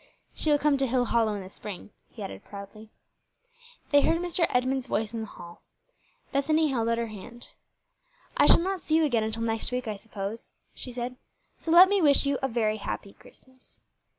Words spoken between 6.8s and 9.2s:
out her hand. "I shall not see you